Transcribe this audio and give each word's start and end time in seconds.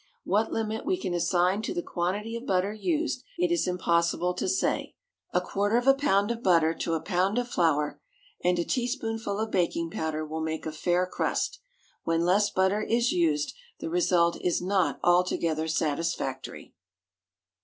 What 0.23 0.51
limit 0.51 0.83
we 0.83 0.97
can 0.97 1.13
assign 1.13 1.61
to 1.61 1.75
the 1.75 1.83
quantity 1.83 2.35
of 2.35 2.47
butter 2.47 2.73
used 2.73 3.23
it 3.37 3.51
is 3.51 3.67
impossible 3.67 4.33
to 4.33 4.49
say. 4.49 4.95
A 5.31 5.39
quarter 5.39 5.77
of 5.77 5.85
a 5.85 5.93
pound 5.93 6.31
of 6.31 6.41
butter 6.41 6.73
to 6.73 6.95
a 6.95 6.99
pound 7.03 7.37
of 7.37 7.47
flour, 7.49 8.01
and 8.43 8.57
a 8.57 8.63
teaspoonful 8.63 9.37
of 9.37 9.51
baking 9.51 9.91
powder, 9.91 10.25
will 10.25 10.41
make 10.41 10.65
a 10.65 10.71
fair 10.71 11.05
crust. 11.05 11.59
When 12.03 12.25
less 12.25 12.49
butter 12.49 12.81
is 12.81 13.11
used 13.11 13.53
the 13.79 13.91
result 13.91 14.41
is 14.43 14.59
not 14.59 14.99
altogether 15.03 15.67
satisfactory. 15.67 16.73